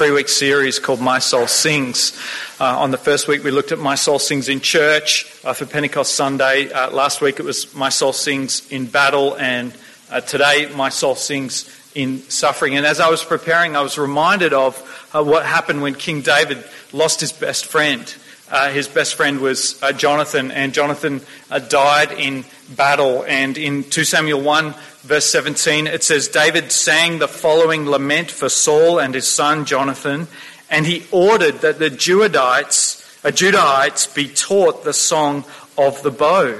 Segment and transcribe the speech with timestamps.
[0.00, 2.18] three week series called My Soul Sings.
[2.58, 5.66] Uh, on the first week, we looked at My Soul Sings in church uh, for
[5.66, 6.72] Pentecost Sunday.
[6.72, 9.36] Uh, last week, it was My Soul Sings in battle.
[9.36, 9.74] And
[10.10, 12.78] uh, today, My Soul Sings in suffering.
[12.78, 14.74] And as I was preparing, I was reminded of
[15.12, 16.64] uh, what happened when King David
[16.94, 18.02] lost his best friend.
[18.50, 22.44] Uh, his best friend was uh, Jonathan, and Jonathan uh, died in
[22.76, 23.24] battle.
[23.24, 28.48] And in 2 Samuel 1, verse 17, it says, David sang the following lament for
[28.48, 30.26] Saul and his son Jonathan,
[30.68, 35.44] and he ordered that the Judahites, uh, Judahites be taught the song
[35.78, 36.58] of the bow.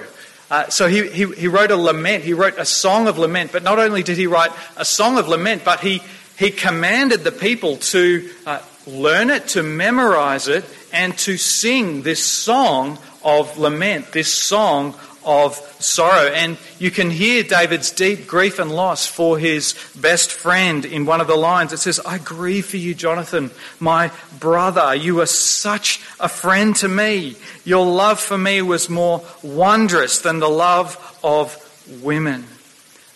[0.49, 3.65] Uh, so he, he, he wrote a lament, he wrote a song of lament, but
[3.65, 6.03] not only did he write a song of lament, but he,
[6.39, 12.25] he commanded the people to uh, learn it, to memorize it, and to sing this
[12.25, 14.95] song of lament, this song
[15.25, 16.29] of sorrow.
[16.29, 21.21] And you can hear David's deep grief and loss for his best friend in one
[21.21, 21.73] of the lines.
[21.73, 24.95] It says, I grieve for you, Jonathan, my brother.
[24.95, 27.37] You were such a friend to me.
[27.65, 31.57] Your love for me was more wondrous than the love of
[32.03, 32.47] women.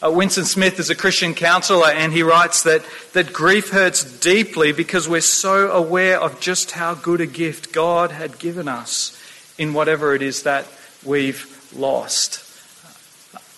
[0.05, 4.73] Uh, Winston Smith is a Christian counselor and he writes that, that grief hurts deeply
[4.73, 9.19] because we're so aware of just how good a gift God had given us
[9.57, 10.67] in whatever it is that
[11.07, 12.41] we've lost.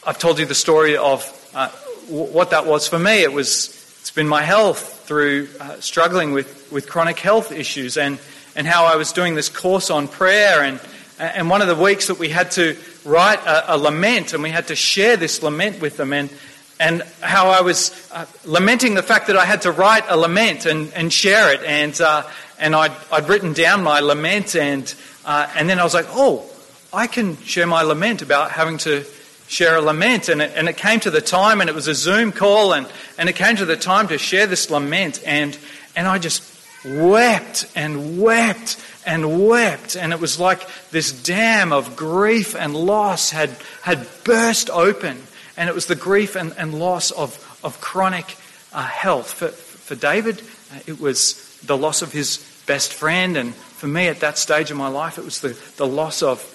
[0.06, 1.68] I've told you the story of uh,
[2.08, 3.24] what that was for me.
[3.24, 3.66] It was,
[4.00, 8.20] it's been my health through uh, struggling with, with chronic health issues and,
[8.54, 10.62] and how I was doing this course on prayer.
[10.62, 10.80] And,
[11.18, 14.50] and one of the weeks that we had to write a, a lament and we
[14.50, 16.12] had to share this lament with them.
[16.12, 16.30] And,
[16.78, 20.66] and how I was uh, lamenting the fact that I had to write a lament
[20.66, 21.62] and, and share it.
[21.62, 22.24] And, uh,
[22.58, 26.48] and I'd, I'd written down my lament and, uh, and then I was like, oh,
[26.92, 29.04] I can share my lament about having to
[29.48, 30.28] share a lament.
[30.28, 32.86] And it, and it came to the time, and it was a Zoom call, and,
[33.18, 35.22] and it came to the time to share this lament.
[35.26, 35.58] And,
[35.94, 36.42] and I just
[36.84, 39.96] wept and wept and wept.
[39.96, 43.50] And it was like this dam of grief and loss had,
[43.82, 45.22] had burst open.
[45.56, 48.36] And it was the grief and, and loss of, of chronic
[48.72, 49.32] uh, health.
[49.32, 50.42] For, for David,
[50.74, 53.36] uh, it was the loss of his best friend.
[53.36, 56.52] And for me, at that stage of my life, it was the, the loss of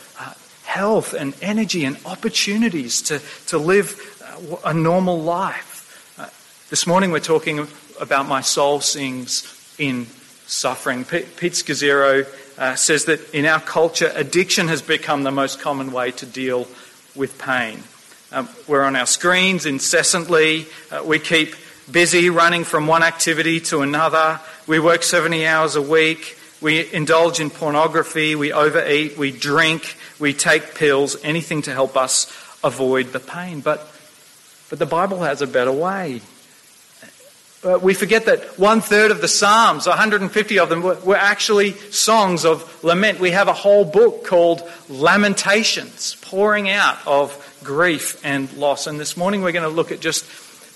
[0.72, 6.16] health and energy and opportunities to, to live uh, a normal life.
[6.18, 6.30] Uh,
[6.70, 7.68] this morning we're talking
[8.00, 10.06] about my soul sings in
[10.48, 11.04] suffering.
[11.04, 12.26] Pete Scazzero
[12.58, 16.68] uh, says that in our culture, addiction has become the most common way to deal
[17.16, 17.84] with pain.
[18.32, 20.68] Um, we're on our screens incessantly.
[20.90, 21.56] Uh, we keep
[21.92, 24.40] busy running from one activity to another.
[24.68, 26.38] We work 70 hours a week.
[26.62, 32.28] We indulge in pornography, we overeat, we drink, we take pills, anything to help us
[32.64, 33.62] avoid the pain.
[33.62, 33.92] But,
[34.70, 36.22] but the Bible has a better way.
[37.64, 41.74] Uh, we forget that one third of the Psalms, 150 of them, were, were actually
[41.74, 43.20] songs of lament.
[43.20, 48.88] We have a whole book called Lamentations, pouring out of grief and loss.
[48.88, 50.26] And this morning we're going to look at just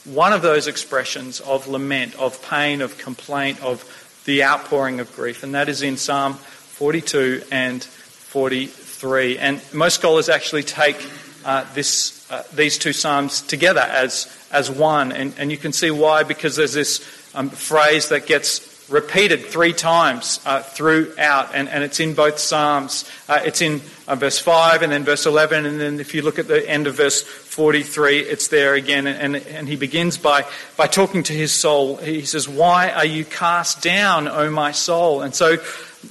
[0.05, 3.83] one of those expressions of lament, of pain, of complaint, of
[4.25, 9.39] the outpouring of grief, and that is in Psalm 42 and 43.
[9.39, 10.97] And most scholars actually take
[11.43, 15.91] uh, this, uh, these two psalms together as, as one, and, and you can see
[15.91, 17.01] why, because there's this
[17.35, 23.09] um, phrase that gets repeated three times uh, throughout, and, and it's in both Psalms.
[23.27, 26.37] Uh, it's in uh, verse 5 and then verse 11, and then if you look
[26.37, 29.07] at the end of verse 43, it's there again.
[29.07, 30.45] And, and he begins by,
[30.77, 31.97] by talking to his soul.
[31.97, 35.21] He says, Why are you cast down, O my soul?
[35.21, 35.57] And so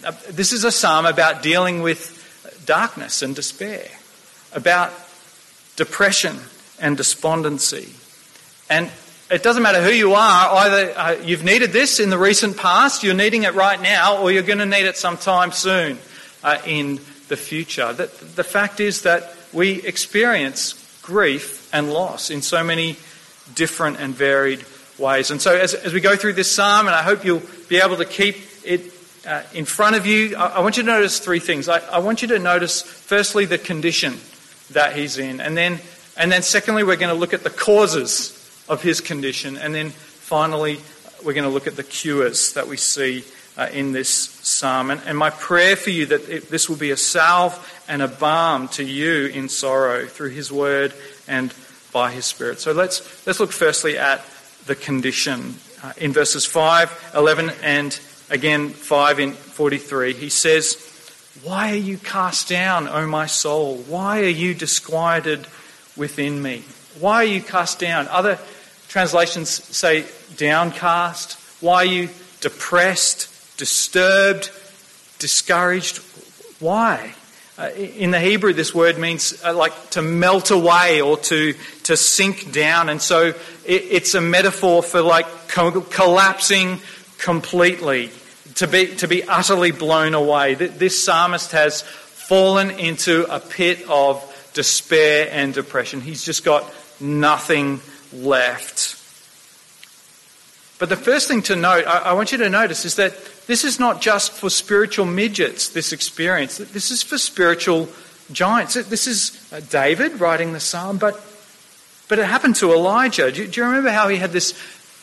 [0.04, 2.10] uh, this is a psalm about dealing with
[2.66, 3.86] darkness and despair,
[4.52, 4.92] about
[5.76, 6.38] depression
[6.80, 7.92] and despondency.
[8.70, 8.90] And
[9.30, 13.02] it doesn't matter who you are, either uh, you've needed this in the recent past,
[13.02, 15.98] you're needing it right now, or you're going to need it sometime soon
[16.42, 16.96] uh, in
[17.28, 17.92] the future.
[17.92, 22.96] The, the fact is that we experience grief and loss in so many
[23.54, 24.64] different and varied
[24.98, 25.30] ways.
[25.30, 27.96] And so, as, as we go through this psalm, and I hope you'll be able
[27.96, 28.92] to keep it
[29.26, 31.68] uh, in front of you, I, I, want you to notice three things.
[31.68, 34.14] I, I want you to notice, firstly, the condition
[34.70, 35.80] that he's in, and then,
[36.16, 39.56] and then secondly, we're going to look at the causes of his condition.
[39.56, 40.78] And then finally,
[41.24, 43.24] we're going to look at the cures that we see
[43.56, 44.90] uh, in this psalm.
[44.90, 48.08] And, and, my prayer for you that it, this will be a salve and a
[48.08, 50.92] balm to you in sorrow through his word
[51.28, 51.54] and
[51.92, 52.58] by his spirit.
[52.58, 54.24] So let's, let's look firstly at
[54.66, 55.54] the condition.
[55.82, 57.98] Uh, in verses 5, 11, and
[58.30, 60.74] again 5 in 43, he says,
[61.42, 63.78] Why are you cast down, O my soul?
[63.88, 65.46] Why are you disquieted
[65.96, 66.62] within me?
[67.00, 68.06] Why are you cast down?
[68.08, 68.38] Other
[68.88, 70.04] translations say
[70.36, 71.38] downcast.
[71.60, 72.08] Why are you
[72.44, 74.50] depressed, disturbed,
[75.18, 75.96] discouraged.
[76.60, 77.14] Why?
[77.56, 81.54] Uh, in the Hebrew, this word means uh, like to melt away or to,
[81.84, 82.90] to sink down.
[82.90, 86.80] And so it, it's a metaphor for like co- collapsing
[87.16, 88.10] completely,
[88.56, 90.54] to be, to be utterly blown away.
[90.54, 94.22] This psalmist has fallen into a pit of
[94.54, 96.00] despair and depression.
[96.00, 97.80] He's just got nothing
[98.12, 99.00] left.
[100.78, 103.14] But the first thing to note, I, want you to notice, is that
[103.46, 106.58] this is not just for spiritual midgets, this experience.
[106.58, 107.88] This is for spiritual
[108.32, 108.74] giants.
[108.74, 111.22] This is uh, David writing the psalm, but,
[112.08, 113.30] but it happened to Elijah.
[113.30, 114.54] Do you remember how he had this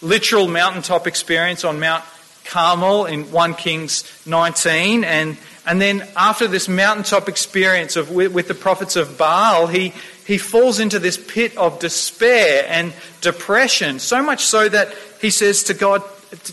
[0.02, 2.04] literal mountaintop experience on Mount
[2.46, 5.04] Carmel in 1 Kings 19?
[5.04, 9.94] And, and then after this mountaintop experience of, with, with the prophets of Baal, he,
[10.26, 15.64] he falls into this pit of despair and depression, so much so that he says
[15.64, 16.04] to God,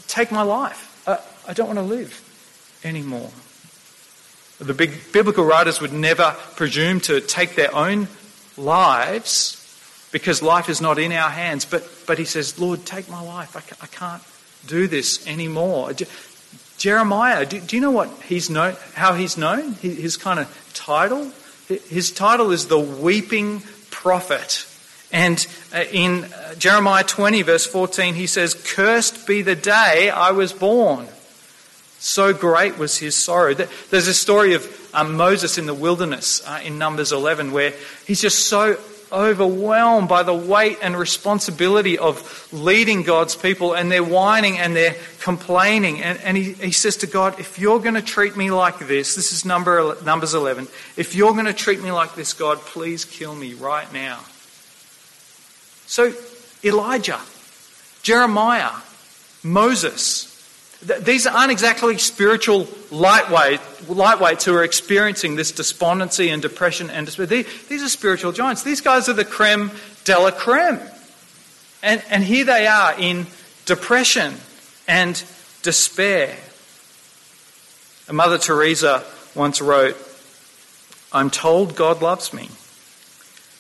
[0.09, 0.87] Take my life.
[1.49, 3.31] I don't want to live anymore.
[4.59, 8.09] The big biblical writers would never presume to take their own
[8.57, 9.55] lives
[10.13, 11.65] because life is not in our hands.
[11.65, 13.57] But, but he says, Lord, take my life.
[13.57, 14.23] I, I can't
[14.69, 15.93] do this anymore.
[16.77, 19.73] Jeremiah, do, do, you know what he's known, how he's known?
[19.73, 21.33] His kind of title?
[21.89, 24.65] His title is the weeping prophet.
[25.11, 25.45] And
[25.75, 30.53] uh, in uh, Jeremiah 20, verse 14, he says, Cursed be the day I was
[30.53, 31.09] born.
[31.99, 33.55] So great was his sorrow.
[33.55, 37.73] There's a story of um, Moses in the wilderness uh, in Numbers 11 where
[38.07, 38.79] he's just so
[39.13, 44.97] overwhelmed by the weight and responsibility of leading God's people and they're whining and they're
[45.21, 46.03] complaining.
[46.03, 49.15] And, and he, he says to God, if you're going to treat me like this,
[49.15, 53.05] this is number, Numbers 11, if you're going to treat me like this, God, please
[53.05, 54.21] kill me right now.
[55.87, 56.13] So
[56.65, 57.21] Elijah,
[58.03, 58.71] Jeremiah,
[59.43, 60.38] Moses,
[60.83, 67.27] these aren't exactly spiritual lightweight, lightweights who are experiencing this despondency and depression and despair.
[67.27, 68.63] These are spiritual giants.
[68.63, 69.73] These guys are the creme
[70.05, 70.81] de la creme.
[71.83, 73.27] And, and here they are in
[73.65, 74.35] depression
[74.87, 75.23] and
[75.63, 76.37] despair.
[78.07, 79.05] And Mother Teresa
[79.35, 79.97] once wrote,
[81.13, 82.51] I'm told God loves me,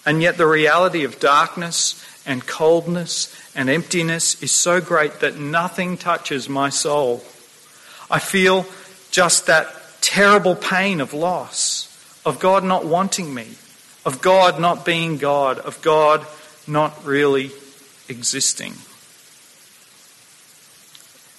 [0.05, 5.97] and yet the reality of darkness and coldness and emptiness is so great that nothing
[5.97, 7.25] touches my soul.
[8.09, 8.65] I feel
[9.11, 9.67] just that
[10.01, 11.85] terrible pain of loss,
[12.25, 13.49] of God not wanting me,
[14.07, 16.25] of God not being God, of God
[16.69, 17.51] not really
[18.09, 18.75] existing.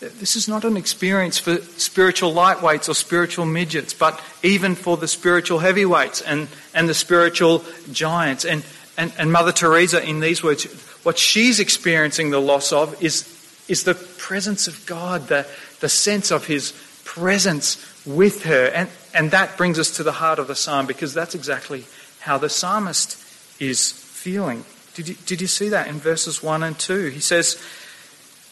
[0.02, 5.08] This is not an experience for spiritual lightweights or spiritual midgets, but even for the
[5.08, 7.64] spiritual heavyweights and, and the spiritual
[7.94, 8.44] giants.
[8.44, 8.66] And
[9.00, 10.66] and, and Mother Teresa, in these words,
[11.04, 13.26] what she's experiencing the loss of is,
[13.68, 15.48] is the presence of God, the,
[15.80, 16.74] the sense of His
[17.06, 18.68] presence with her.
[18.68, 21.86] And, and that brings us to the heart of the psalm because that's exactly
[22.20, 23.18] how the psalmist
[23.62, 24.66] is feeling.
[24.94, 27.08] Did you, did you see that in verses 1 and 2?
[27.08, 27.62] He says,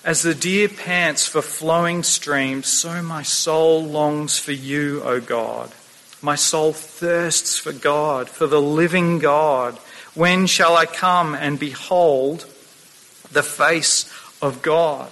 [0.03, 5.71] As the deer pants for flowing streams, so my soul longs for you, O God.
[6.21, 9.77] My soul thirsts for God, for the living God.
[10.17, 12.47] When shall I come and behold
[13.31, 14.11] the face
[14.41, 15.11] of God?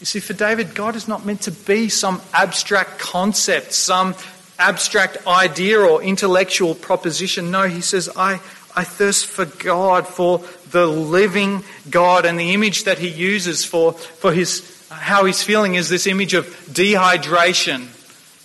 [0.00, 4.14] You see, for David, God is not meant to be some abstract concept, some
[4.58, 7.50] abstract idea or intellectual proposition.
[7.50, 8.34] No, he says, I,
[8.76, 12.26] I thirst for God, for the living God.
[12.26, 16.34] And the image that he uses for, for his, how he's feeling is this image
[16.34, 17.84] of dehydration,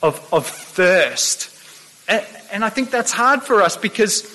[0.01, 1.49] of, of thirst.
[2.07, 4.30] And, and I think that's hard for us because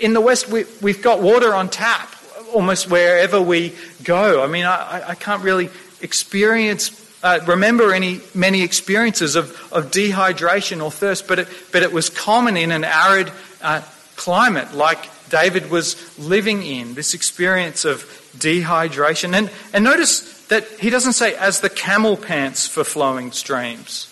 [0.00, 2.16] in the West, we, we've got water on tap
[2.52, 4.42] almost wherever we go.
[4.42, 6.90] I mean, I, I can't really experience,
[7.22, 12.10] uh, remember any many experiences of, of dehydration or thirst, but it, but it was
[12.10, 13.30] common in an arid
[13.62, 13.82] uh,
[14.16, 18.02] climate like David was living in, this experience of
[18.36, 19.34] dehydration.
[19.34, 24.06] And, and notice that he doesn't say, as the camel pants for flowing streams.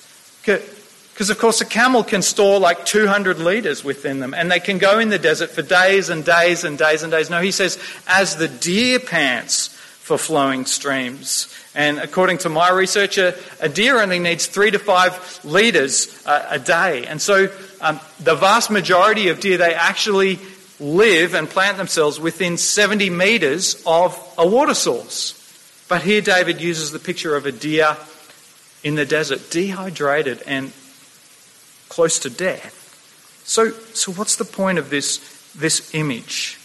[1.19, 4.79] Because, of course, a camel can store like 200 litres within them, and they can
[4.79, 7.29] go in the desert for days and days and days and days.
[7.29, 11.53] No, he says, as the deer pants for flowing streams.
[11.75, 16.47] And according to my research, a, a deer only needs three to five litres uh,
[16.51, 17.05] a day.
[17.07, 17.49] And so
[17.81, 20.39] um, the vast majority of deer, they actually
[20.79, 25.35] live and plant themselves within 70 metres of a water source.
[25.89, 27.97] But here David uses the picture of a deer
[28.85, 30.73] in the desert, dehydrated and
[31.99, 33.43] close to death.
[33.45, 35.19] So, so what's the point of this,
[35.57, 36.57] this image?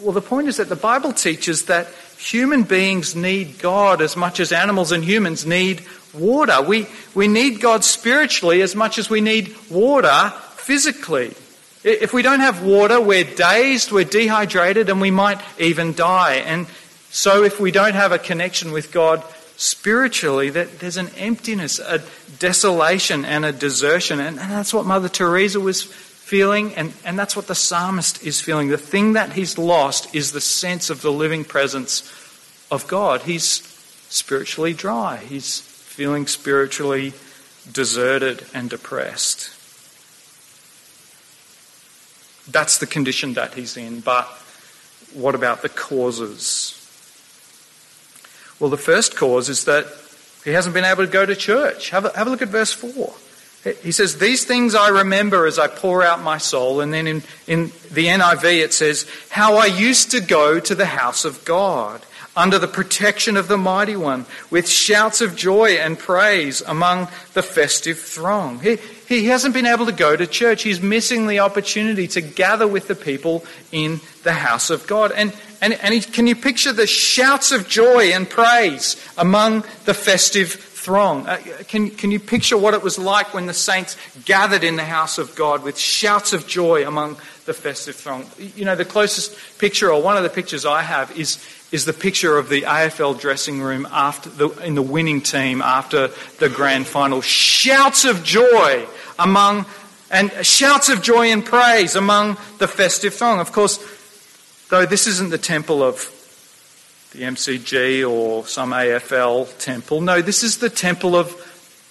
[0.00, 4.40] Well, the point is that the Bible teaches that human beings need God as much
[4.40, 6.62] as animals and humans need water.
[6.62, 11.34] We, we need God spiritually as much as we need water physically.
[11.82, 16.36] If we don't have water, we're dazed, we're dehydrated, and we might even die.
[16.36, 16.66] And
[17.10, 19.22] so, if we don't have a connection with God
[19.56, 22.02] spiritually, that there's an emptiness, a
[22.38, 24.20] desolation, and a desertion.
[24.20, 25.82] And, and that's what Mother Teresa was
[26.24, 28.68] feeling, and, and that's what the psalmist is feeling.
[28.68, 32.02] The thing that he's lost is the sense of the living presence
[32.70, 33.22] of God.
[33.22, 33.62] He's
[34.08, 37.12] spiritually dry, he's feeling spiritually
[37.70, 39.50] deserted and depressed.
[42.50, 44.00] That's the condition that he's in.
[44.00, 44.26] But
[45.12, 46.83] what about the causes?
[48.64, 49.84] Well, the first cause is that
[50.42, 51.90] he hasn't been able to go to church.
[51.90, 53.12] Have a, have a look at verse 4.
[53.82, 56.80] He says, These things I remember as I pour out my soul.
[56.80, 60.86] And then in, in the NIV it says, How I used to go to the
[60.86, 65.98] house of God under the protection of the Mighty One with shouts of joy and
[65.98, 68.60] praise among the festive throng.
[68.60, 70.62] He, he hasn't been able to go to church.
[70.62, 75.12] He's missing the opportunity to gather with the people in the house of God.
[75.12, 79.94] And, and, and he, can you picture the shouts of joy and praise among the
[79.94, 81.26] festive throng?
[81.26, 84.84] Uh, can, can you picture what it was like when the saints gathered in the
[84.84, 87.16] house of God with shouts of joy among
[87.46, 88.26] the festive throng?
[88.54, 91.42] You know, the closest picture, or one of the pictures I have, is,
[91.72, 96.08] is the picture of the AFL dressing room after the, in the winning team after
[96.40, 97.22] the grand final.
[97.22, 98.86] Shouts of joy
[99.18, 99.64] among,
[100.10, 103.40] and shouts of joy and praise among the festive throng.
[103.40, 103.78] Of course,
[104.74, 106.10] though this isn't the temple of
[107.12, 111.30] the MCG or some AFL temple, no, this is the temple of,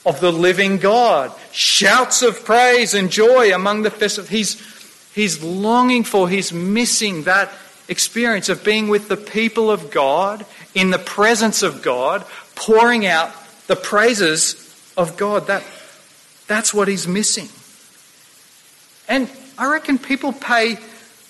[0.06, 1.32] of the living God.
[1.54, 4.28] Shouts of praise and joy among the festive.
[4.28, 4.60] He's,
[5.16, 7.54] he's longing for, he's missing that
[7.88, 12.26] experience of being with the people of God, in the presence of God,
[12.56, 13.32] pouring out
[13.68, 15.48] the praises of God.
[15.48, 15.64] That,
[16.48, 17.48] that's what he's missing.
[19.08, 20.80] And I reckon people pay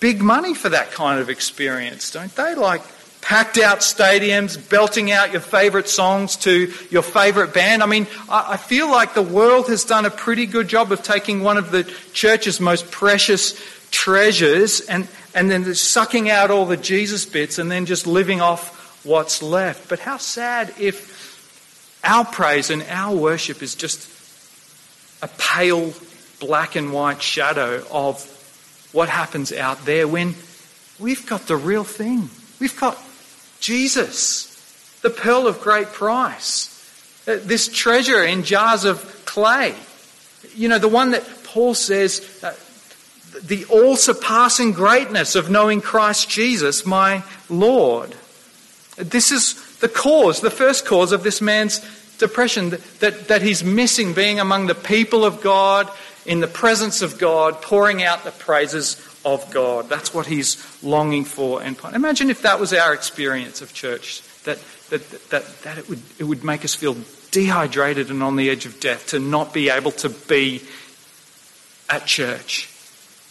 [0.03, 2.55] big money for that kind of experience, don't they?
[2.55, 2.81] Like
[3.22, 7.81] packed out stadiums, belting out your favourite songs to your favourite band.
[7.81, 11.41] I mean, I feel like the world has done a pretty good job of taking
[11.41, 13.57] one of the church's most precious
[13.91, 19.05] treasures and, and then sucking out all the Jesus bits and then just living off
[19.05, 19.88] what's left.
[19.88, 24.10] But how sad if our praise and our worship is just
[25.22, 25.93] a pale
[26.41, 28.32] black and white shadow of
[28.93, 30.35] what happens out there when
[31.00, 32.29] we've got the real thing.
[32.59, 32.97] We've got
[33.59, 36.69] Jesus, the pearl of great price,
[37.27, 39.75] uh, this treasure in jars of clay.
[40.55, 42.53] You know, the one that Paul says uh,
[43.41, 48.15] the all surpassing greatness of knowing Christ Jesus, my Lord.
[48.97, 51.79] This is the cause, the first cause of this man's
[52.19, 55.89] depression, that, that, that he's missing being among the people of God,
[56.25, 59.89] in the presence of God, pouring out the praises of God.
[59.89, 61.62] That's what he's longing for.
[61.62, 66.01] And imagine if that was our experience of church, that, that, that, that it, would,
[66.20, 66.98] it would make us feel
[67.32, 70.62] dehydrated and on the edge of death to not be able to be
[71.89, 72.70] at church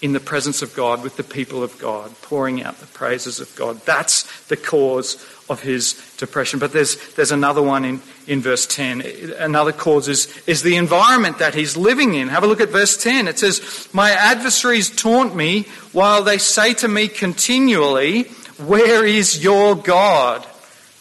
[0.02, 3.54] in the presence of God with the people of God, pouring out the praises of
[3.54, 3.80] God.
[3.82, 5.14] That's the cause
[5.48, 6.58] of his depression.
[6.58, 9.02] But there's, there's another one in, in verse 10.
[9.38, 12.28] Another cause is, is the environment that he's living in.
[12.28, 13.28] Have a look at verse 10.
[13.28, 18.24] It says, My adversaries taunt me while they say to me continually,
[18.58, 20.46] Where is your God?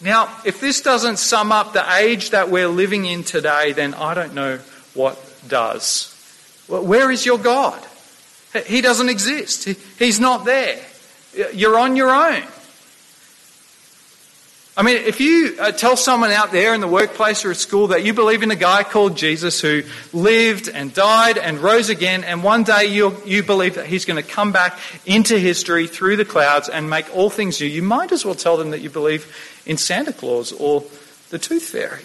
[0.02, 4.16] Now, if this doesn't sum up the age that we're living in today, then I
[4.16, 4.60] don't know
[4.94, 6.08] what does.
[6.68, 7.86] Where is your God?
[8.66, 9.66] He doesn't exist.
[10.00, 10.84] He's not there.
[11.54, 12.44] You're on your own.
[14.82, 17.90] I mean, if you uh, tell someone out there in the workplace or at school
[17.90, 22.24] that you believe in a guy called Jesus who lived and died and rose again,
[22.24, 26.16] and one day you you believe that he's going to come back into history through
[26.16, 28.90] the clouds and make all things new, you might as well tell them that you
[28.90, 29.32] believe
[29.68, 30.84] in Santa Claus or
[31.30, 32.02] the Tooth Fairy.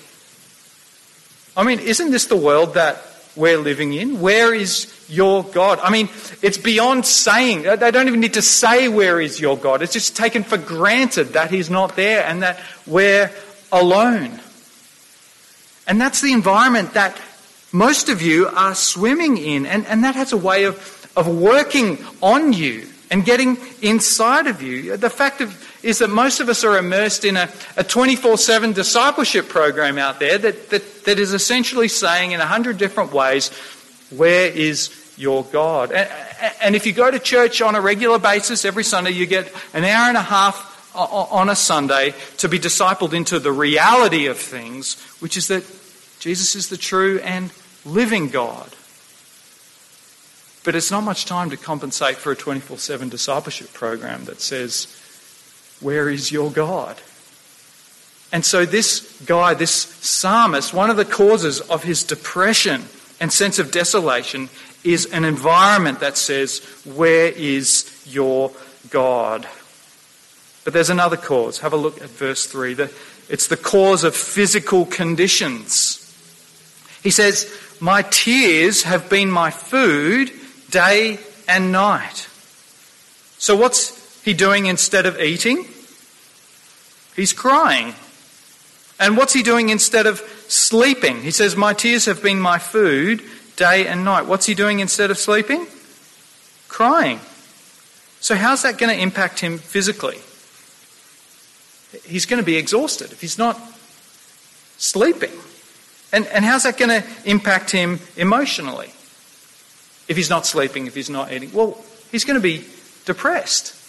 [1.56, 2.98] I mean, isn't this the world that
[3.36, 4.20] we're living in?
[4.20, 5.78] Where is your God?
[5.82, 6.08] I mean,
[6.42, 7.62] it's beyond saying.
[7.62, 9.82] They don't even need to say, Where is your God?
[9.82, 13.30] It's just taken for granted that He's not there and that we're
[13.70, 14.40] alone.
[15.86, 17.20] And that's the environment that
[17.72, 19.66] most of you are swimming in.
[19.66, 24.62] And, and that has a way of, of working on you and getting inside of
[24.62, 24.96] you.
[24.96, 27.44] The fact of, is that most of us are immersed in a,
[27.76, 32.76] a 24-7 discipleship program out there that, that, that is essentially saying in a hundred
[32.76, 33.50] different ways,
[34.10, 35.92] where is your God?
[35.92, 36.10] And,
[36.60, 39.84] and if you go to church on a regular basis every Sunday, you get an
[39.84, 45.00] hour and a half on a Sunday to be discipled into the reality of things,
[45.20, 45.62] which is that
[46.18, 47.52] Jesus is the true and
[47.84, 48.74] living God.
[50.64, 55.00] But it's not much time to compensate for a 24 7 discipleship program that says,
[55.80, 57.00] Where is your God?
[58.32, 62.84] And so, this guy, this psalmist, one of the causes of his depression
[63.20, 64.48] and sense of desolation
[64.84, 68.52] is an environment that says, Where is your
[68.90, 69.48] God?
[70.64, 71.60] But there's another cause.
[71.60, 72.76] Have a look at verse 3.
[73.28, 76.02] It's the cause of physical conditions.
[77.02, 80.32] He says, My tears have been my food
[80.70, 82.28] day and night.
[83.38, 83.95] So, what's
[84.26, 85.66] he doing instead of eating?
[87.14, 87.94] He's crying.
[88.98, 90.18] And what's he doing instead of
[90.48, 91.22] sleeping?
[91.22, 93.22] He says, My tears have been my food
[93.54, 94.26] day and night.
[94.26, 95.66] What's he doing instead of sleeping?
[96.68, 97.20] Crying.
[98.20, 100.18] So, how's that going to impact him physically?
[102.04, 103.56] He's going to be exhausted if he's not
[104.76, 105.32] sleeping.
[106.12, 108.88] And, and how's that going to impact him emotionally?
[110.08, 111.52] If he's not sleeping, if he's not eating?
[111.52, 111.80] Well,
[112.10, 112.64] he's going to be
[113.04, 113.85] depressed.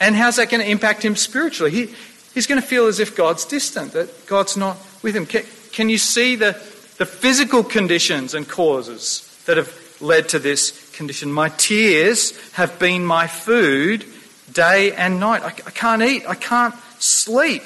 [0.00, 1.70] And how's that going to impact him spiritually?
[1.70, 1.94] He,
[2.34, 5.26] he's going to feel as if God's distant, that God's not with him.
[5.26, 6.52] Can, can you see the,
[6.98, 11.32] the physical conditions and causes that have led to this condition?
[11.32, 14.04] My tears have been my food
[14.52, 15.42] day and night.
[15.42, 17.64] I, I can't eat, I can't sleep.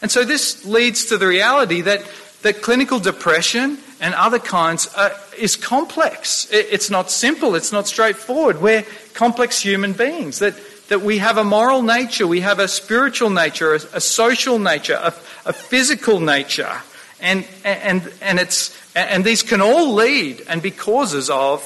[0.00, 2.02] And so this leads to the reality that,
[2.42, 6.50] that clinical depression and other kinds are, is complex.
[6.52, 8.60] It, it's not simple, it's not straightforward.
[8.60, 10.38] We're complex human beings.
[10.38, 10.54] That
[10.88, 14.98] that we have a moral nature, we have a spiritual nature, a, a social nature,
[15.00, 15.14] a,
[15.46, 16.82] a, physical nature,
[17.20, 21.62] and, and, and, it's, and these can all lead and be causes of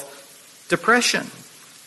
[0.69, 1.27] depression.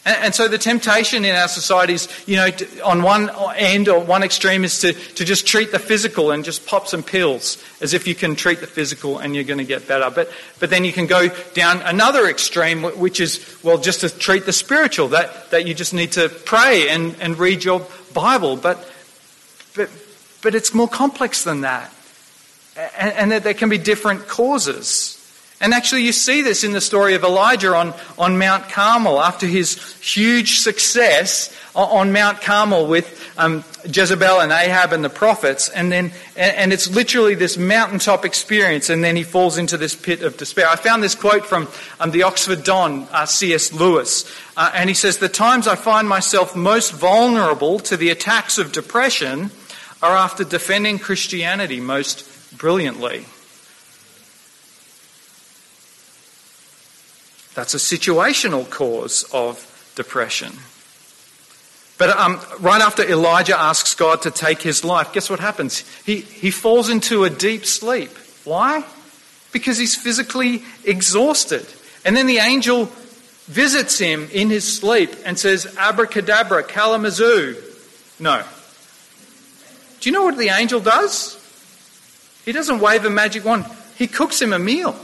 [0.07, 2.49] And, so the temptation in our societies, you know,
[2.85, 6.65] on one end or one extreme is to, to just treat the physical and just
[6.65, 9.89] pop some pills as if you can treat the physical and you're going to get
[9.89, 10.09] better.
[10.15, 14.47] But, but then you can go down another extreme, which is, well, just to treat
[14.47, 18.57] the spiritual, that, that you just need to pray and, and read your Bible.
[18.57, 18.79] But,
[19.75, 19.91] but,
[20.41, 21.93] but it's more complex than that.
[22.97, 25.16] And, and that there can be different causes.
[25.61, 29.47] And actually, you see this in the story of Elijah on, on Mount Carmel after
[29.47, 35.71] his huge success on Mount Carmel with um, Jezebel and Ahab and the prophets.
[35.71, 38.91] And then, and it's literally this mountaintop experience.
[38.91, 40.69] And then he falls into this pit of despair.
[40.69, 41.69] I found this quote from
[42.01, 43.73] um, the Oxford Don, uh, C.S.
[43.73, 44.31] Lewis.
[44.59, 48.73] Uh, and he says, The times I find myself most vulnerable to the attacks of
[48.73, 49.51] depression
[50.03, 53.25] are after defending Christianity most brilliantly.
[57.57, 60.53] That's a situational cause of depression.
[61.97, 65.79] But um, right after Elijah asks God to take his life, guess what happens?
[66.05, 68.11] He, he falls into a deep sleep.
[68.45, 68.85] Why?
[69.53, 71.67] Because he's physically exhausted.
[72.05, 72.91] And then the angel
[73.47, 77.57] visits him in his sleep and says, Abracadabra, Kalamazoo.
[78.21, 78.45] No.
[80.01, 81.43] Do you know what the angel does?
[82.45, 83.65] He doesn't wave a magic wand,
[83.97, 84.95] he cooks him a meal.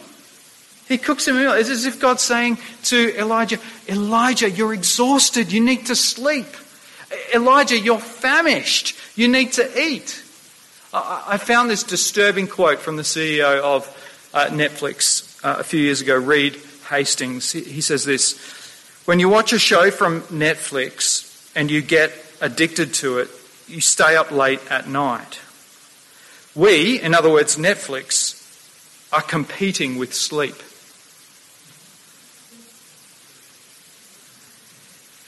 [0.89, 1.53] He cooks him a meal.
[1.53, 5.53] It's as if God's saying to Elijah, Elijah, you're exhausted.
[5.53, 6.47] You need to sleep.
[7.35, 8.97] Elijah, you're famished.
[9.17, 10.23] You need to eat.
[10.93, 13.87] I found this disturbing quote from the CEO of
[14.35, 17.53] uh, Netflix uh, a few years ago, Reed Hastings.
[17.53, 18.39] He says this
[19.07, 23.31] When you watch a show from Netflix and you get addicted to it,
[23.69, 25.41] you stay up late at night.
[26.55, 28.39] We, in other words, Netflix,
[29.13, 30.57] are competing with sleep.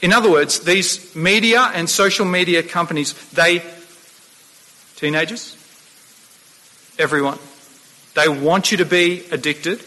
[0.01, 3.63] In other words, these media and social media companies, they,
[4.95, 5.55] teenagers,
[6.99, 7.39] everyone,
[8.13, 9.83] they want you to be addicted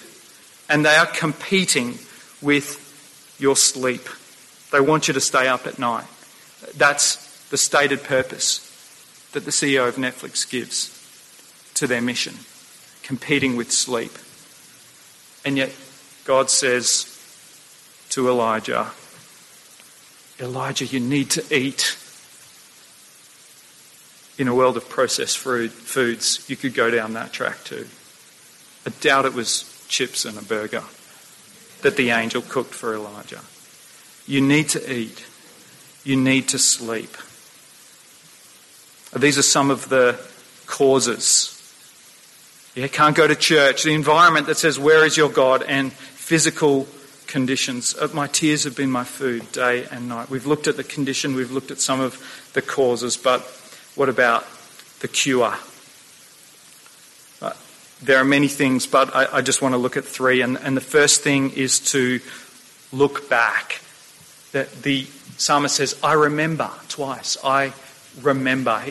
[0.68, 1.98] and they are competing
[2.42, 4.08] with your sleep.
[4.70, 6.06] They want you to stay up at night.
[6.76, 8.64] That's the stated purpose
[9.32, 10.94] that the CEO of Netflix gives
[11.74, 12.34] to their mission
[13.02, 14.12] competing with sleep.
[15.44, 15.74] And yet,
[16.24, 17.06] God says
[18.10, 18.90] to Elijah,
[20.40, 21.96] Elijah, you need to eat.
[24.38, 27.88] In a world of processed food, foods, you could go down that track too.
[28.87, 30.85] I doubt it was chips and a burger
[31.83, 33.40] that the angel cooked for Elijah.
[34.27, 35.24] You need to eat.
[36.05, 37.16] You need to sleep.
[39.16, 40.20] These are some of the
[40.66, 41.55] causes.
[42.74, 43.83] You can't go to church.
[43.83, 45.64] The environment that says, Where is your God?
[45.64, 46.87] and physical
[47.28, 47.94] conditions.
[47.94, 50.28] Uh, my tears have been my food day and night.
[50.28, 52.18] We've looked at the condition, we've looked at some of
[52.54, 53.42] the causes, but
[53.94, 54.44] what about
[55.00, 55.54] the cure?
[57.40, 57.52] Uh,
[58.02, 60.40] there are many things, but I, I just want to look at three.
[60.40, 62.20] And, and the first thing is to
[62.92, 63.80] look back.
[64.52, 67.36] That the psalmist says, I remember twice.
[67.44, 67.72] I
[68.22, 68.82] remember.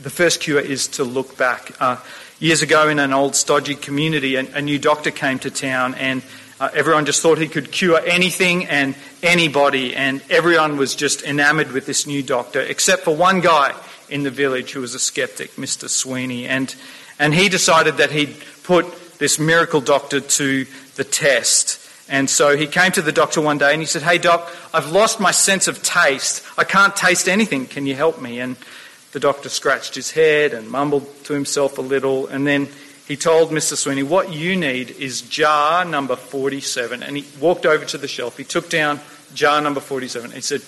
[0.00, 1.70] The first cure is to look back.
[1.80, 1.98] Uh,
[2.40, 6.22] years ago, in an old stodgy community, a, a new doctor came to town, and
[6.64, 11.72] uh, everyone just thought he could cure anything and anybody, and everyone was just enamored
[11.72, 13.74] with this new doctor, except for one guy
[14.08, 15.90] in the village who was a skeptic, Mr.
[15.90, 16.46] Sweeney.
[16.46, 16.74] And,
[17.18, 21.86] and he decided that he'd put this miracle doctor to the test.
[22.08, 24.90] And so he came to the doctor one day and he said, Hey, doc, I've
[24.90, 26.42] lost my sense of taste.
[26.56, 27.66] I can't taste anything.
[27.66, 28.40] Can you help me?
[28.40, 28.56] And
[29.12, 32.26] the doctor scratched his head and mumbled to himself a little.
[32.26, 32.68] And then
[33.06, 33.76] he told Mr.
[33.76, 37.02] Sweeney, What you need is jar number 47.
[37.02, 38.36] And he walked over to the shelf.
[38.36, 39.00] He took down
[39.34, 40.30] jar number 47.
[40.30, 40.62] He said,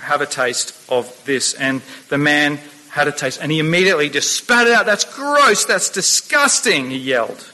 [0.00, 1.52] Have a taste of this.
[1.54, 3.40] And the man had a taste.
[3.42, 4.86] And he immediately just spat it out.
[4.86, 5.66] That's gross.
[5.66, 7.50] That's disgusting, he yelled.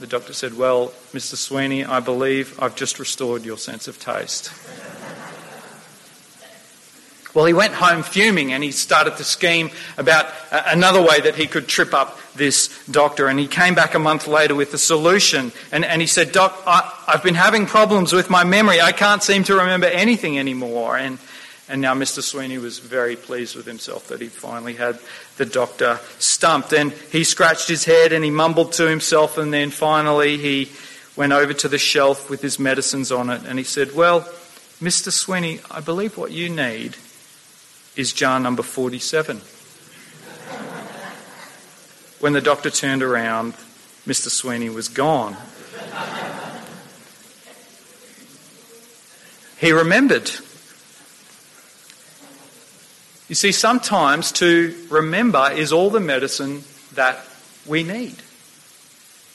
[0.00, 1.36] The doctor said, Well, Mr.
[1.36, 4.50] Sweeney, I believe I've just restored your sense of taste.
[7.32, 11.36] Well, he went home fuming and he started to scheme about uh, another way that
[11.36, 13.28] he could trip up this doctor.
[13.28, 15.52] And he came back a month later with a solution.
[15.70, 18.80] And, and he said, Doc, I, have been having problems with my memory.
[18.80, 20.96] I can't seem to remember anything anymore.
[20.96, 21.18] And,
[21.68, 22.20] and now Mr.
[22.20, 24.98] Sweeney was very pleased with himself that he finally had
[25.36, 26.72] the doctor stumped.
[26.72, 29.38] And he scratched his head and he mumbled to himself.
[29.38, 30.72] And then finally he
[31.14, 33.42] went over to the shelf with his medicines on it.
[33.46, 34.22] And he said, Well,
[34.82, 35.12] Mr.
[35.12, 36.96] Sweeney, I believe what you need
[37.96, 39.38] is jar number 47.
[42.20, 43.54] when the doctor turned around,
[44.06, 44.28] Mr.
[44.28, 45.36] Sweeney was gone.
[49.58, 50.30] he remembered
[53.30, 57.24] you see, sometimes to remember is all the medicine that
[57.64, 58.16] we need.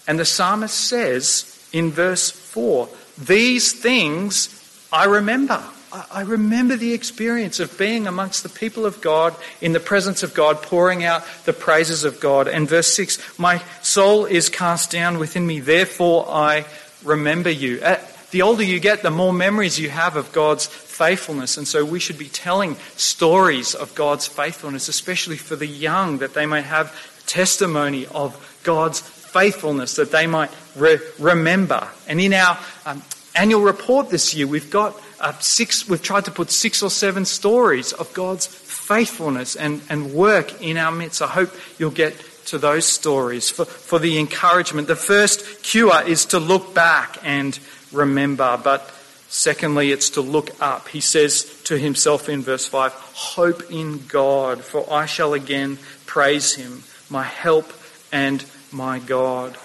[0.06, 4.50] And the psalmist says in verse 4 These things
[4.92, 5.64] I remember.
[6.12, 10.34] I remember the experience of being amongst the people of God, in the presence of
[10.34, 12.48] God, pouring out the praises of God.
[12.48, 16.66] And verse 6 My soul is cast down within me, therefore I
[17.04, 17.80] remember you.
[17.82, 18.00] Uh,
[18.32, 21.58] the older you get, the more memories you have of God's faithfulness.
[21.58, 26.34] And so we should be telling stories of God's faithfulness, especially for the young, that
[26.34, 26.94] they may have
[27.26, 31.88] testimony of God's faithfulness, that they might re- remember.
[32.08, 33.04] And in our um,
[33.36, 37.26] annual report this year, we've got uh, six, we've tried to put six or seven
[37.26, 41.22] stories of God's faithfulness and, and work in our midst.
[41.22, 42.14] I hope you'll get
[42.48, 44.88] to those stories for, for the encouragement.
[44.88, 47.58] The first cure is to look back and
[47.92, 48.60] remember.
[48.64, 48.92] But
[49.28, 50.88] Secondly, it's to look up.
[50.88, 56.54] He says to himself in verse 5 Hope in God, for I shall again praise
[56.56, 57.72] him, my help
[58.14, 59.58] and my God.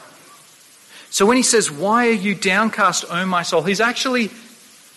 [1.11, 3.63] So when he says, Why are you downcast, O my soul?
[3.63, 4.31] He's actually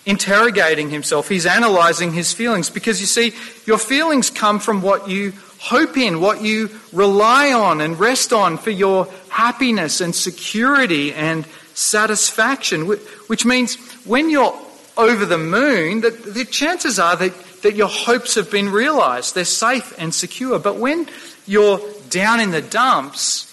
[0.06, 1.30] interrogating himself.
[1.30, 3.34] He's analyzing his feelings because you see,
[3.66, 8.58] your feelings come from what you hope in, what you rely on and rest on
[8.58, 12.86] for your happiness and security and satisfaction,
[13.28, 14.54] which means when you're
[14.98, 19.34] over the moon, the, the chances are that, that your hopes have been realized.
[19.36, 20.60] They're safe and secure.
[20.60, 21.08] But when
[21.48, 23.50] you're down in the dumps,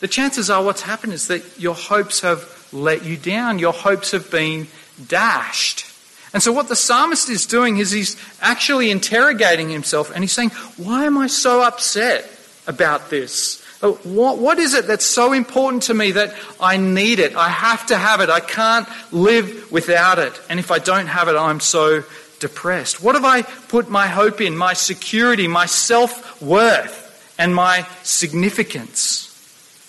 [0.00, 3.58] the chances are what's happened is that your hopes have let you down.
[3.58, 4.66] Your hopes have been
[5.08, 5.86] dashed.
[6.32, 10.50] And so, what the psalmist is doing is he's actually interrogating himself and he's saying,
[10.76, 12.30] Why am I so upset
[12.66, 13.62] about this?
[13.82, 17.34] Uh, what, what is it that's so important to me that I need it?
[17.34, 18.30] I have to have it.
[18.30, 20.40] I can't live without it.
[20.48, 22.04] And if I don't have it, I'm so
[22.38, 23.02] depressed.
[23.02, 24.56] What have I put my hope in?
[24.56, 29.31] My security, my self worth, and my significance?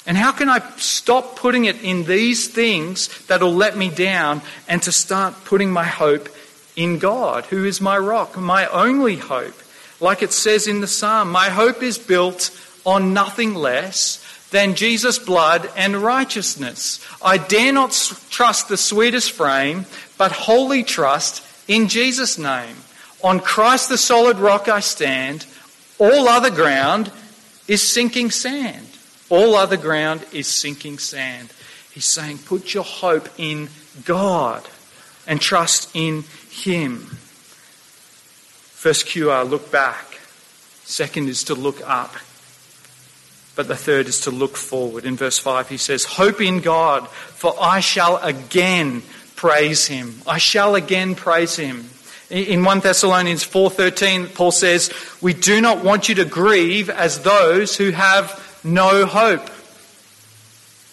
[0.06, 4.82] And how can I stop putting it in these things that'll let me down and
[4.84, 6.30] to start putting my hope
[6.76, 9.56] in God, who is my rock, my only hope?
[10.02, 12.52] Like it says in the psalm, my hope is built
[12.86, 14.20] on nothing less
[14.52, 17.00] than Jesus' blood and righteousness.
[17.22, 17.92] I dare not
[18.30, 19.86] trust the sweetest frame,
[20.18, 22.76] but wholly trust in Jesus' name.
[23.24, 25.46] On Christ the solid rock I stand.
[25.98, 27.12] All other ground
[27.68, 28.88] is sinking sand.
[29.30, 31.52] All other ground is sinking sand.
[31.92, 33.70] He's saying, put your hope in
[34.06, 34.68] God
[35.28, 37.00] and trust in Him.
[38.74, 40.20] First cure, look back.
[40.84, 42.14] Second is to look up.
[43.56, 45.06] But the third is to look forward.
[45.06, 49.04] In verse 5, he says, Hope in God, for I shall again
[49.36, 50.22] praise him.
[50.26, 51.86] I shall again praise him.
[52.30, 54.90] In 1 Thessalonians 4:13 Paul says,
[55.22, 59.50] "We do not want you to grieve as those who have no hope."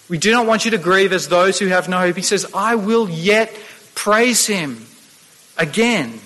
[0.09, 2.17] We do not want you to grieve as those who have no hope.
[2.17, 3.57] He says, I will yet
[3.95, 4.85] praise him
[5.57, 6.21] again.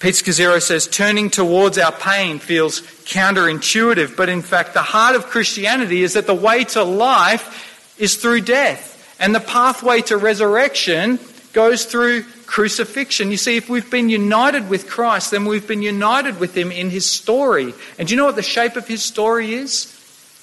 [0.00, 5.28] Pete Scazzero says, turning towards our pain feels counterintuitive, but in fact, the heart of
[5.28, 9.16] Christianity is that the way to life is through death.
[9.20, 11.20] And the pathway to resurrection
[11.56, 13.30] goes through crucifixion.
[13.30, 16.90] You see, if we've been united with Christ, then we've been united with him in
[16.90, 17.72] his story.
[17.98, 19.90] And do you know what the shape of his story is?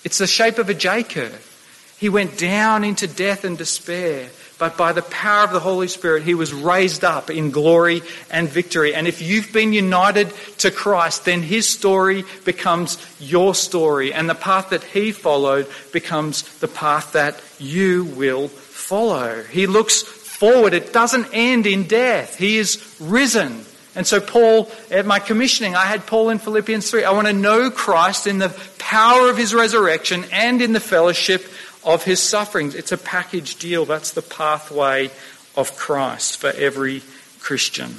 [0.03, 1.95] It's the shape of a J curve.
[1.99, 6.23] He went down into death and despair, but by the power of the Holy Spirit,
[6.23, 8.95] he was raised up in glory and victory.
[8.95, 14.33] And if you've been united to Christ, then his story becomes your story, and the
[14.33, 19.43] path that he followed becomes the path that you will follow.
[19.43, 20.73] He looks forward.
[20.73, 22.37] It doesn't end in death.
[22.37, 23.63] He is risen.
[23.95, 27.05] And so, Paul, at my commissioning, I had Paul in Philippians 3.
[27.05, 31.45] I want to know Christ in the power of his resurrection and in the fellowship
[31.85, 32.75] of his sufferings.
[32.75, 33.85] It's a package deal.
[33.85, 35.11] That's the pathway
[35.55, 37.03] of Christ for every
[37.39, 37.95] Christian.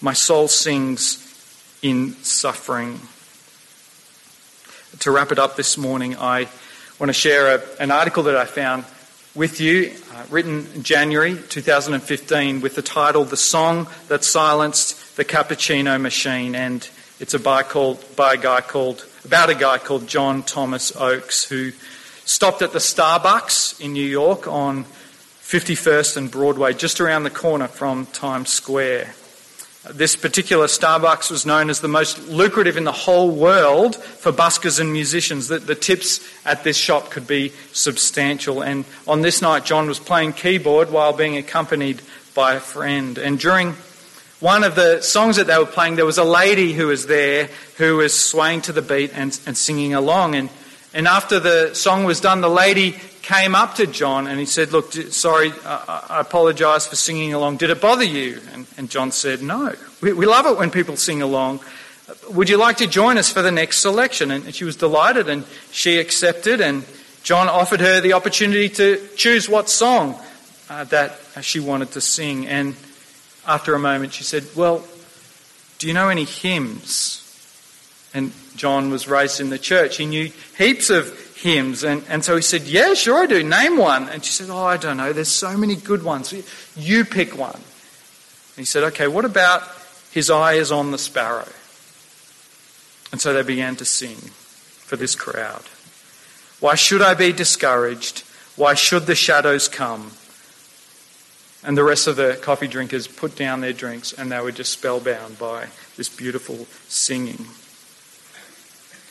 [0.00, 1.20] My soul sings
[1.82, 3.00] in suffering.
[5.00, 6.48] To wrap it up this morning, I
[6.98, 8.86] want to share a, an article that I found
[9.34, 15.24] with you, uh, written in January 2015, with the title The Song That Silenced the
[15.24, 16.54] Cappuccino Machine.
[16.54, 20.94] And it's a by, called, by a guy called, about a guy called John Thomas
[20.94, 21.72] Oakes, who
[22.24, 27.66] stopped at the Starbucks in New York on 51st and Broadway, just around the corner
[27.66, 29.14] from Times Square.
[29.90, 34.80] This particular Starbucks was known as the most lucrative in the whole world for buskers
[34.80, 35.48] and musicians.
[35.48, 38.62] The, the, tips at this shop could be substantial.
[38.62, 42.00] And on this night, John was playing keyboard while being accompanied
[42.34, 43.18] by a friend.
[43.18, 43.74] And during
[44.40, 47.50] one of the songs that they were playing, there was a lady who was there
[47.76, 50.34] who was swaying to the beat and, and singing along.
[50.34, 50.48] And,
[50.94, 54.70] and after the song was done, the lady came up to John and he said,
[54.72, 57.56] Look, sorry, I apologise for singing along.
[57.56, 58.40] Did it bother you?
[58.76, 59.74] And, John said, No.
[60.02, 61.60] We, we, love it when people sing along.
[62.30, 64.30] Would you like to join us for the next selection?
[64.30, 66.60] And she was delighted and she accepted.
[66.60, 66.84] And
[67.22, 70.20] John offered her the opportunity to choose what song
[70.68, 72.46] uh, that she wanted to sing.
[72.46, 72.76] And
[73.46, 74.84] after a moment, she said, Well,
[75.78, 77.22] do you know any hymns?
[78.12, 79.96] And John was raised in the church.
[79.96, 81.84] He knew heaps of hymns.
[81.84, 83.42] And, and so he said, Yeah, sure I do.
[83.44, 84.08] Name one.
[84.08, 85.12] And she said, Oh, I don't know.
[85.12, 86.32] There's so many good ones.
[86.74, 87.54] You pick one.
[87.54, 87.62] And
[88.56, 89.62] he said, Okay, what about
[90.10, 91.48] His Eye is on the Sparrow?
[93.12, 95.62] And so they began to sing for this crowd.
[96.60, 98.24] Why should I be discouraged?
[98.56, 100.12] Why should the shadows come?
[101.62, 104.72] And the rest of the coffee drinkers put down their drinks and they were just
[104.72, 107.46] spellbound by this beautiful singing.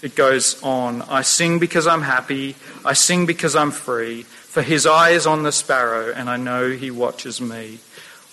[0.04, 1.02] It goes on.
[1.04, 2.58] I sing because I'm happy.
[2.84, 4.24] I sing because I'm free.
[4.24, 7.80] For his eye is on the sparrow, and I know he watches me.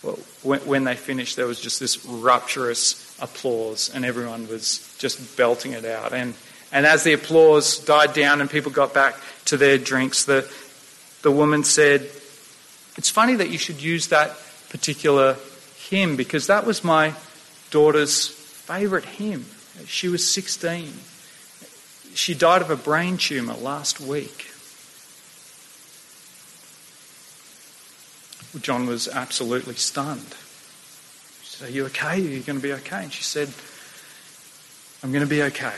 [0.02, 5.70] Well, when, they finished, there was just this rapturous applause, and everyone was just belting
[5.72, 6.12] it out.
[6.12, 6.35] And,
[6.72, 10.52] and as the applause died down and people got back to their drinks, the,
[11.22, 12.00] the woman said,
[12.96, 14.37] It's funny that you should use that
[14.70, 15.37] particular
[15.88, 17.14] hymn because that was my
[17.70, 19.46] daughter's favourite hymn.
[19.87, 20.92] She was 16.
[22.14, 24.50] She died of a brain tumour last week.
[28.60, 30.34] John was absolutely stunned.
[31.42, 32.14] She said, Are you okay?
[32.14, 33.04] Are you going to be okay?
[33.04, 33.48] And she said,
[35.02, 35.76] I'm going to be okay.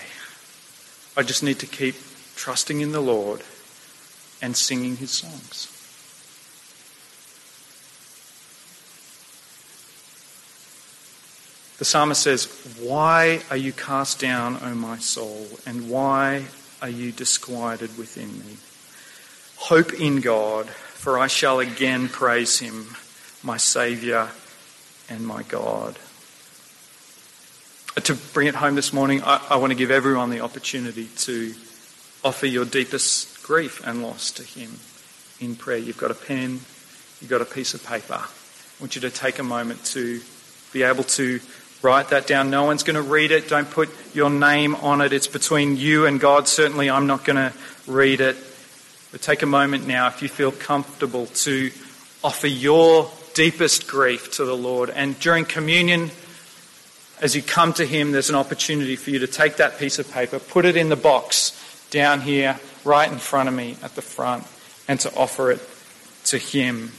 [1.17, 1.97] I just need to keep
[2.35, 3.43] trusting in the Lord
[4.41, 5.72] and singing his songs.
[11.83, 12.45] The psalmist says,
[12.79, 16.45] Why are you cast down, O my soul, and why
[16.81, 18.57] are you disquieted within me?
[19.57, 22.95] Hope in God, for I shall again praise him,
[23.43, 24.29] my Saviour
[25.09, 25.99] and my God.
[27.97, 31.53] To bring it home this morning, I, I want to give everyone the opportunity to
[32.23, 34.79] offer your deepest grief and loss to him
[35.41, 35.79] in prayer.
[35.79, 36.61] You've got a pen,
[37.21, 38.21] you've got a piece of paper.
[38.23, 38.29] I
[38.79, 40.21] want you to take a moment to
[40.73, 41.41] be able to
[41.83, 42.49] Write that down.
[42.49, 43.49] No one's going to read it.
[43.49, 45.13] Don't put your name on it.
[45.13, 46.47] It's between you and God.
[46.47, 47.53] Certainly, I'm not going to
[47.89, 48.37] read it.
[49.11, 51.71] But take a moment now, if you feel comfortable, to
[52.23, 54.91] offer your deepest grief to the Lord.
[54.91, 56.11] And during communion,
[57.21, 60.11] as you come to Him, there's an opportunity for you to take that piece of
[60.11, 61.59] paper, put it in the box
[61.91, 64.47] down here, right in front of me at the front,
[64.89, 65.61] and to offer it
[66.25, 66.93] to Him.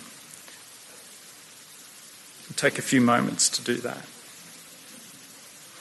[2.55, 4.05] Take a few moments to do that.